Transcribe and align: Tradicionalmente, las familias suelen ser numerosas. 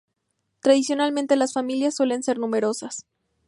Tradicionalmente, 0.61 1.35
las 1.35 1.53
familias 1.53 1.93
suelen 1.95 2.23
ser 2.23 2.39
numerosas. 2.39 3.05